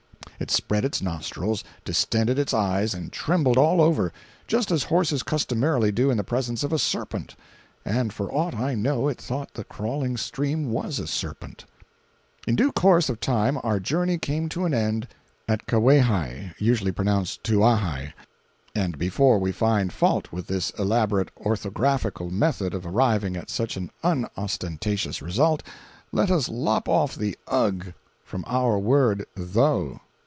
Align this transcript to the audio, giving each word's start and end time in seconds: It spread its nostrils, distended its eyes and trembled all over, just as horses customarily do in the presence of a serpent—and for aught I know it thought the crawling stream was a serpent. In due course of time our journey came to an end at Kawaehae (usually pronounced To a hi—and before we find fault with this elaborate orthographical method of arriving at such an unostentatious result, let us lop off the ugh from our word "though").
It 0.39 0.49
spread 0.49 0.85
its 0.85 1.03
nostrils, 1.03 1.63
distended 1.85 2.39
its 2.39 2.51
eyes 2.51 2.95
and 2.95 3.11
trembled 3.13 3.59
all 3.59 3.79
over, 3.79 4.11
just 4.47 4.71
as 4.71 4.85
horses 4.85 5.21
customarily 5.21 5.91
do 5.91 6.09
in 6.09 6.17
the 6.17 6.23
presence 6.23 6.63
of 6.63 6.73
a 6.73 6.79
serpent—and 6.79 8.11
for 8.11 8.27
aught 8.33 8.55
I 8.55 8.73
know 8.73 9.07
it 9.07 9.19
thought 9.21 9.53
the 9.53 9.63
crawling 9.63 10.17
stream 10.17 10.71
was 10.71 10.97
a 10.97 11.05
serpent. 11.05 11.65
In 12.47 12.55
due 12.55 12.71
course 12.71 13.07
of 13.07 13.19
time 13.19 13.59
our 13.61 13.79
journey 13.79 14.17
came 14.17 14.49
to 14.49 14.65
an 14.65 14.73
end 14.73 15.07
at 15.47 15.67
Kawaehae 15.67 16.55
(usually 16.57 16.91
pronounced 16.91 17.43
To 17.43 17.63
a 17.63 17.75
hi—and 17.75 18.97
before 18.97 19.37
we 19.37 19.51
find 19.51 19.93
fault 19.93 20.31
with 20.31 20.47
this 20.47 20.71
elaborate 20.71 21.29
orthographical 21.35 22.31
method 22.31 22.73
of 22.73 22.83
arriving 22.83 23.37
at 23.37 23.51
such 23.51 23.77
an 23.77 23.91
unostentatious 24.01 25.21
result, 25.21 25.61
let 26.11 26.31
us 26.31 26.49
lop 26.49 26.87
off 26.87 27.13
the 27.13 27.37
ugh 27.47 27.93
from 28.23 28.43
our 28.47 28.79
word 28.79 29.27
"though"). 29.35 29.99